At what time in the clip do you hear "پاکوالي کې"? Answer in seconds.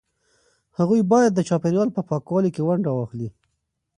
2.09-2.65